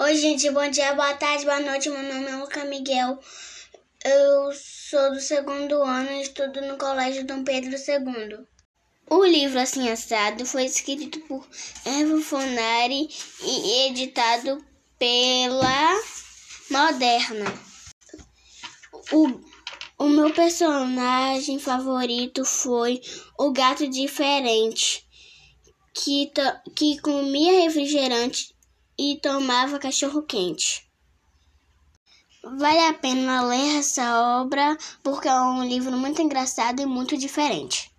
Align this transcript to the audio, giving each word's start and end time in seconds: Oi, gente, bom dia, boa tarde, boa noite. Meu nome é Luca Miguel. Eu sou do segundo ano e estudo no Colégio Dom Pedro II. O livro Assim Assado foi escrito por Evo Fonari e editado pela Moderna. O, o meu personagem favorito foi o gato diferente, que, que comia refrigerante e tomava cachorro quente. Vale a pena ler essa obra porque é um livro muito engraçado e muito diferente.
Oi, 0.00 0.14
gente, 0.14 0.48
bom 0.52 0.70
dia, 0.70 0.94
boa 0.94 1.12
tarde, 1.14 1.44
boa 1.44 1.58
noite. 1.58 1.90
Meu 1.90 2.00
nome 2.00 2.30
é 2.30 2.36
Luca 2.36 2.64
Miguel. 2.66 3.18
Eu 4.04 4.52
sou 4.54 5.10
do 5.10 5.20
segundo 5.20 5.82
ano 5.82 6.12
e 6.12 6.22
estudo 6.22 6.60
no 6.60 6.78
Colégio 6.78 7.26
Dom 7.26 7.42
Pedro 7.42 7.72
II. 7.72 8.46
O 9.10 9.24
livro 9.24 9.58
Assim 9.58 9.90
Assado 9.90 10.46
foi 10.46 10.66
escrito 10.66 11.18
por 11.22 11.44
Evo 11.84 12.20
Fonari 12.20 13.08
e 13.42 13.88
editado 13.88 14.64
pela 15.00 16.00
Moderna. 16.70 17.52
O, 19.10 19.40
o 19.98 20.08
meu 20.08 20.32
personagem 20.32 21.58
favorito 21.58 22.44
foi 22.44 23.02
o 23.36 23.50
gato 23.50 23.88
diferente, 23.88 25.04
que, 25.92 26.30
que 26.76 27.00
comia 27.00 27.64
refrigerante 27.64 28.56
e 28.98 29.18
tomava 29.22 29.78
cachorro 29.78 30.22
quente. 30.22 30.88
Vale 32.42 32.86
a 32.86 32.94
pena 32.94 33.42
ler 33.42 33.78
essa 33.78 34.40
obra 34.40 34.76
porque 35.02 35.28
é 35.28 35.40
um 35.40 35.64
livro 35.64 35.96
muito 35.96 36.22
engraçado 36.22 36.80
e 36.80 36.86
muito 36.86 37.16
diferente. 37.16 37.92